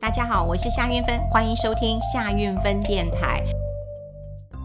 [0.00, 3.44] 大家好，我是夏运芬，欢迎收听夏运芬电台。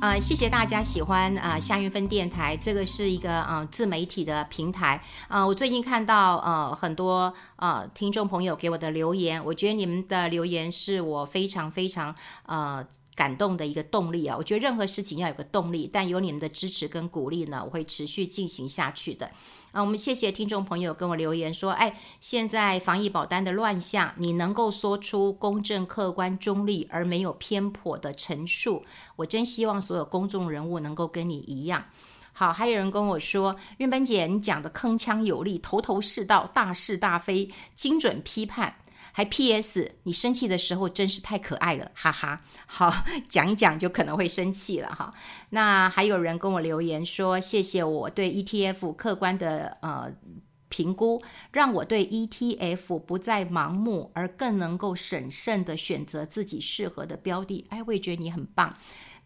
[0.00, 5.46] 呃，谢谢大家喜欢啊、呃，夏运芬电台，这个是一个啊、呃、自媒体的平台啊、呃。
[5.46, 12.12] 我最近看到呃很多呃听众朋友给我的留言，我觉得你们的留言是我非常非常
[12.46, 12.84] 呃
[13.20, 14.34] 感动的一个动力啊。
[14.34, 19.30] 我觉得任何事情要有个动力，但有你们的支持跟鼓励呢，我会持续进行下去的。
[19.72, 28.84] 啊，我们谢谢听众朋友跟我留言说，哎，现在防疫保单的乱象，你能够说出公正、客观、中立而没有偏颇的陈述，
[29.16, 31.84] 我真希望所有公众人物能够跟你一样。
[32.32, 38.76] 好，还有人跟我说，韵芬姐，你讲的铿锵有力，头头是道，大是大非，精准批判。
[39.20, 39.96] 还 P.S.
[40.04, 42.40] 你生气的时候真是太可爱了，哈哈。
[42.64, 45.12] 好， 讲一讲就可能会生气了哈。
[45.50, 48.94] 那还有人跟我留言说，谢谢我对 E.T.F.
[48.94, 50.10] 客观的呃
[50.70, 52.98] 评估，让我对 E.T.F.
[52.98, 57.66] 不再盲目，而更能够审慎地选择自己适合的标的。
[57.68, 58.74] 哎，我也觉得你很棒。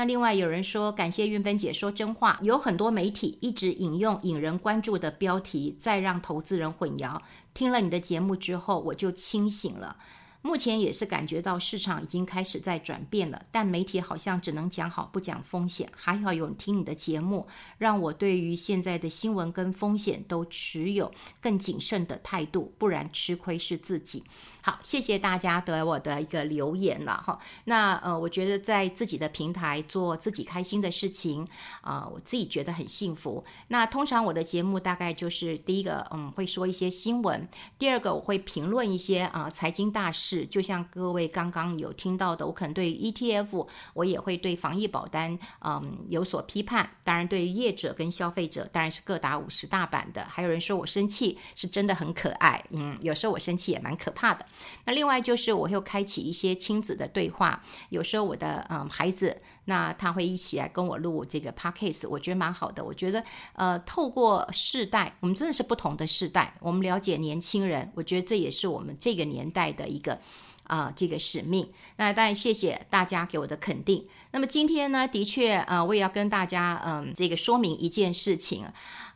[0.00, 7.20] 那另外有人说，感谢运芬姐说真话，有很多媒体一直引用引人关注的标题，在让投资人混淆。
[7.52, 9.98] 听了你的节目之后，我就清醒了。
[10.42, 15.90] 目前也是感觉到市场已经开始在转变了，但媒体好像只能讲好不讲风险。
[15.94, 17.46] 还好有听你的节目，
[17.76, 24.24] 让我对于现在的新闻跟风险都持有更谨慎的态度，不然吃亏是自己。
[24.62, 27.38] 好，谢谢大家对我的一个留言了哈。
[27.64, 31.46] 那呃，我觉得在自己的平台做自己开心的事情
[31.82, 33.44] 啊，我自己觉得很幸福。
[33.68, 37.46] 那通常我的节目大概就是第一个，嗯，会说一些新闻；
[37.78, 40.29] 第二个，我会评论一些啊，财经大事。
[40.46, 46.88] 就像各位刚刚有听到的，我可能对于 ETF，我也会对防疫保单，嗯，有所批判。
[47.04, 50.24] 当然，对于业者跟消费者，当然是各打五十大板的。
[50.28, 54.44] 还有人说我生气是真的很可爱，嗯，有时候我生气也蛮可怕的。
[54.84, 62.84] 那另外就是我又开启一些亲子的对话，有时候我的嗯孩子，那他会一起来跟我录这个 podcast，我觉得蛮好的。
[62.84, 63.22] 我觉得
[63.52, 70.18] 呃，透过世代，我们真的是不同的世代，我们了解年轻人，我觉得这也是我们这个年代的一个
[70.64, 71.70] 啊、这个使命。
[71.98, 74.04] 那当然谢谢大家给我的肯定。
[74.32, 78.66] 那么今天呢，的确啊、我也要跟大家嗯、这个说明一件事情。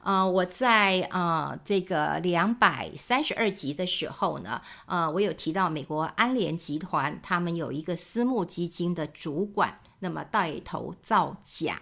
[0.05, 11.81] 呃，我在呃这个两百三十二集的时候呢，呃，我有提到美国安联集团，他们有一个私募基金的主管，那么带头造假。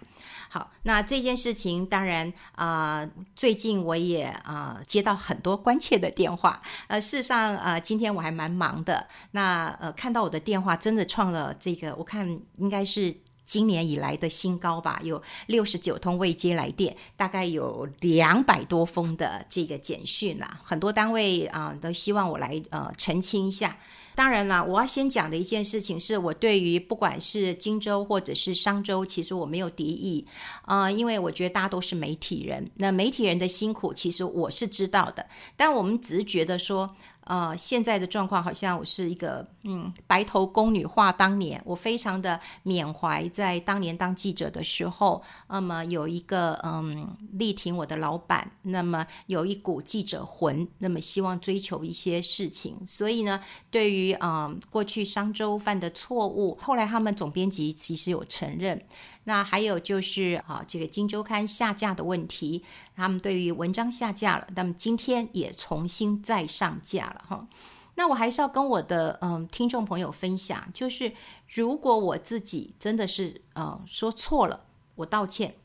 [0.49, 6.59] 好，那这件事情当然啊、最近我也啊、接到很多关切的电话。
[6.87, 9.07] 呃，事实上啊、今天我还蛮忙的。
[9.31, 13.15] 那呃，看到我的电话真的创了这个，我看应该是。
[13.45, 23.77] 今年以来的新高吧，有六十九通未接来电，大概有两百多封的这个简讯啊，很多单位啊、都希望我来呃澄清一下。
[24.15, 30.25] 当然了，我要先讲的一件事情是我对于不管是荆州或者是商州，其实我没有敌意
[30.65, 35.25] 啊、因为我觉得大家都是媒体人，那媒体人的辛苦其实我是知道的，
[35.57, 36.95] 但我们只是觉得说。
[37.25, 53.41] 呃，现在的状况好像我是一个嗯白头宫女话当年，我非常的缅怀在当年当记者的时候，那么有一个嗯力挺我的老板，那么有一股记者魂，那么希望追求一些事情，所以呢，
[53.71, 58.81] 对于啊、嗯、过去商周犯的错误，后来他们总编辑其实有承认。
[59.25, 62.61] 那还有就是啊，这个《金周刊》下架的问题，
[62.93, 67.47] 他们对于文章下架了，那么今天也重新再上架了哈。
[67.95, 71.13] 那我还是要跟我的嗯听众朋友分享，就是
[71.53, 74.65] 如果我自己真的是呃说错了，
[74.95, 75.55] 我道歉，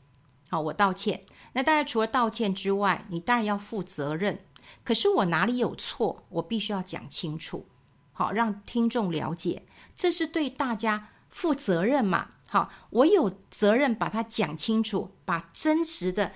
[0.47, 1.23] 好，我道歉。
[1.53, 4.45] 那当然除了道歉之外，你当然要负责任。
[4.83, 7.65] 可是我哪里有错，我必须要讲清楚，
[8.13, 9.63] 好，让听众了解，
[9.95, 12.29] 这是对大家负责任嘛。
[12.47, 16.31] 好，我有责任把它讲清楚，把真实的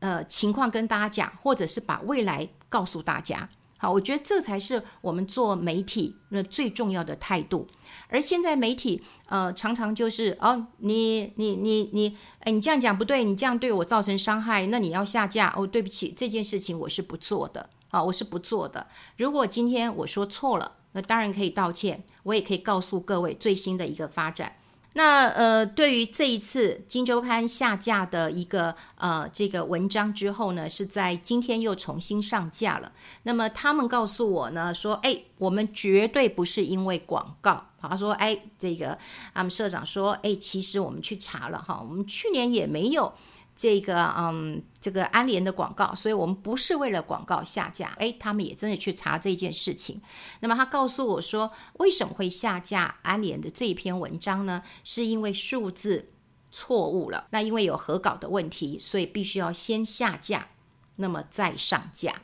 [0.00, 3.48] 呃情况跟大家讲，或者是把未来告诉大家。
[3.82, 7.66] 好，我觉得这才是我们做媒体那最重要的态度。
[8.06, 15.66] 而现在媒体呃常常就是哦，你你你你，哎，你这样讲不对，你这样对我造成伤害，那你要下架哦。
[15.66, 18.86] 对不起，这件事情我是不做的啊，我是不做的。
[19.16, 24.52] 如果今天我说错了，那当然可以道歉，我也可以告诉各位最新的一个发展。
[24.94, 32.92] 那呃，对于这一次《金周刊》下架的一个呃这个文章之后呢，是在今天又重新上架了。
[33.22, 37.64] 那么他们告诉我呢，说，哎，我们绝对不是因为广告。
[37.80, 38.96] 他说，哎，这个
[39.34, 43.12] 他们社长说，哎，其实我们去查了哈，我们去年也没有
[43.54, 47.94] 这个嗯这个安联的广告，所以我们不是为了广告下架。
[47.98, 50.00] 诶，他们也真的去查这件事情。
[50.40, 54.62] 那么他告诉我说，为什么会下架安联的这一篇文章呢？
[54.82, 56.08] 是因为数字
[56.50, 57.26] 错误了。
[57.30, 60.48] 那因为有核稿的问题，所以必须要先下架，
[60.96, 62.22] 那么再上架。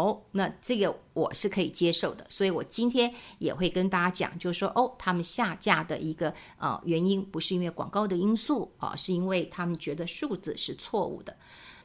[0.00, 11.36] 哦，那这个我是可以接受的，所以我今天也会跟大家讲，就是说，哦，他们下架的一个呃原因不是因为广告的因素啊，是因为他们觉得数字是错误的。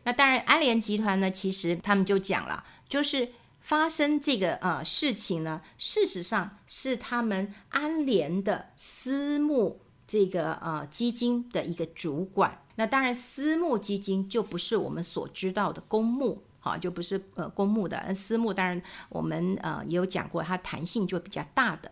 [0.03, 3.27] 那当然，安联集团呢，其实他们就讲了，就是
[3.59, 12.61] 发生这个呃事情呢，事实上是他们安联的私募这个呃基金的一个主管。
[12.75, 16.43] 那当然，私募基金就不是我们所知道的公募。
[16.65, 21.91] 好，就不是呃公募的，私募当然我们呃也有讲过，它弹性就比较大的。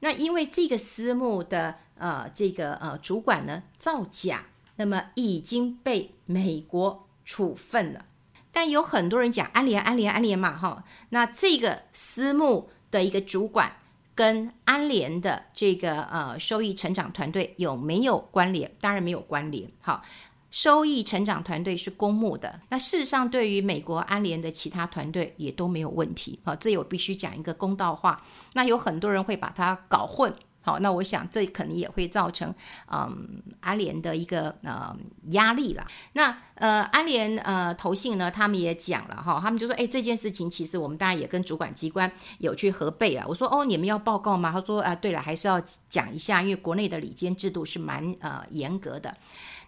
[0.00, 4.44] 那因为这个私募的呃这个呃主管呢造假，
[4.76, 8.04] 那么已经被美国处分了。
[8.52, 13.72] 但有很多人讲安联安联安联嘛哈，那这个私募的一个主管
[14.14, 18.70] 跟安联的这个呃收益成长团队有没有关联？
[18.82, 19.70] 当然没有关联。
[19.80, 20.02] 好。
[20.50, 26.40] 收益成长团队是公募的，那事实上对于美国安联的其他团队也都没有问题。
[26.44, 28.20] 好，这我必须讲一个公道话。
[28.54, 30.34] 那有很多人会把它搞混。
[30.62, 32.54] 好，那我想这可能也会造成
[32.92, 34.94] 嗯安联的一个呃
[35.30, 35.86] 压力啦。
[36.12, 43.24] 那呃安联呃投信呢，他们也讲了哈，他们就说，哎，这件事情其实我们当然也跟主管机关有去核备啊。
[43.26, 44.52] 我说哦，你们要报告吗？
[44.52, 49.16] 他说啊，对了，还是要讲一下，因为国内的礼监制度是蛮呃严格的。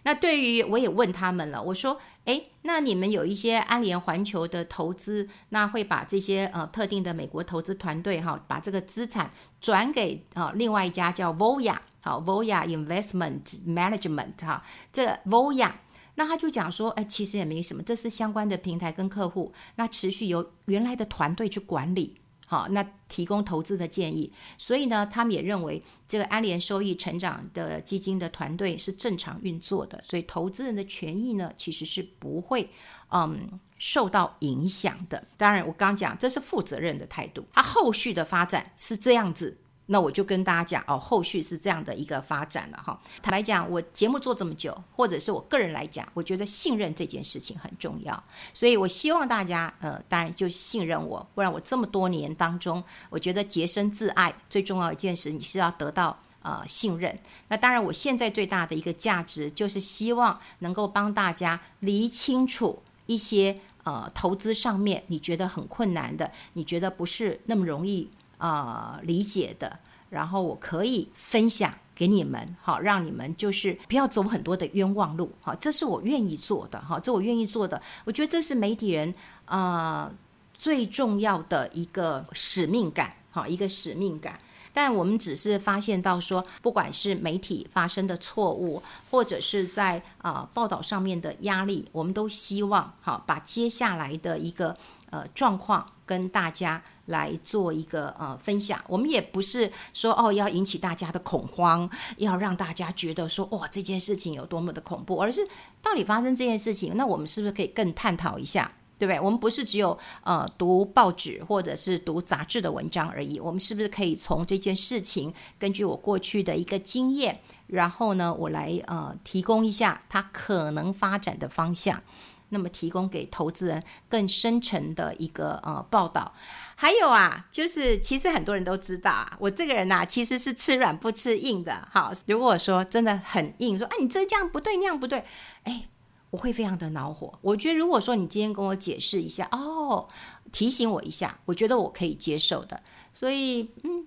[0.05, 9.29] 那对于我也问他们了，我说，诶，那你们有一些安联环球的投资，那会把这些呃特定的美国投资团队哈，把这个资产
[9.59, 15.73] 转给啊另外一家叫 Voya，好 Voya Investment Management 哈，这 Voya，
[16.15, 22.21] 那他就讲说，诶，其实也没什么，这是相关的平台跟客户，那持续由原来的团队去管理。
[22.45, 32.69] 好，那提供投资的建议，所以呢，他们也认为这个安联收益成长的基金的团队是正常运作的，所以投资人的权益呢，其实是不会
[33.11, 35.25] 嗯受到影响的。
[35.37, 39.57] 当然，我刚讲这是负责任的态度，它后续的发展是这样子。
[39.87, 42.97] 那我就跟大家讲哦，后续是这样的一个发展了哈。
[43.21, 57.19] 坦白讲，我节目做这么久，或者是我个人来讲，我觉得信任这件事情很重要，所以我希望大家呃，当然就信任我，不然我这么多年当中，我觉得洁身自爱最重要一件事，你是要得到呃信任。
[57.49, 68.09] 那当然，我现在最大的一个价值就是希望能够帮大家理清楚一些呃投资上面你觉得很困难的，你觉得不是那么容易。
[68.43, 69.79] 啊、呃，理解的，
[70.09, 80.11] 然后我可以分享给你们，好，让你们就是不要走很多的冤枉路，好，这是我愿意做的，哈，这我愿意做的，我觉得这是媒体人啊、呃、
[80.57, 84.37] 最重要的一个使命感，好，一个使命感。
[84.75, 94.75] 但我们只是发现到说，不管是媒体发生的错误，或者是在啊、呃、报道上面的压力，我们都希望好把接下来的一个
[95.11, 98.79] 呃状况跟大家来做一个呃分享。
[98.87, 105.47] 我们也不是说哦要引起大家的恐慌，要让大家觉得说哇这件事情有多么的恐怖，而是
[105.81, 108.71] 到底发生这件事情，那我们是不是可以更探讨一下？
[108.99, 109.19] 对不对？
[109.19, 117.37] 我们不是只有呃读报纸或者是读杂志的文章而已，我们是不是可以从这件事情，根据我过去的一个经验，
[117.67, 122.01] 然后呢，我来呃提供一下它可能发展的方向，
[122.49, 126.33] 那么提供给投资人更深层的一个呃报道。
[126.75, 131.87] 还有啊，就是其实很多人都知道啊，我这个人呐、其实是吃软不吃硬的。
[131.91, 135.23] 好，如果说真的很硬，说啊你这这样不对那样不对，
[135.63, 135.87] 哎。
[136.33, 137.31] 我会非常的恼火。
[137.43, 140.09] 我觉得，如果说你今天跟我解释一下，哦，
[140.51, 142.81] 提醒我一下，我觉得我可以接受的。
[143.13, 144.03] 所以，嗯，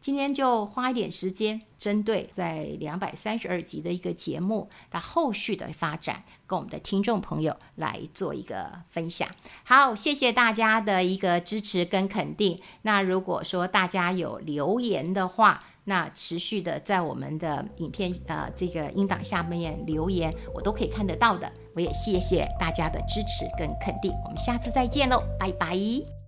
[0.00, 9.28] 今天就花一点时间，针对在两百三十二集的一个节目，它后续的发展，跟我们的听众朋友来做一个分享。
[9.62, 12.60] 好，谢谢大家的一个支持跟肯定。
[12.82, 21.52] 那如果说大家有留言的话，那持续的在我们的影片呃这个音档下面留言，我都可以看得到的。
[21.74, 26.19] 我也谢谢大家的支持跟肯定，我们下次再见喽，拜拜。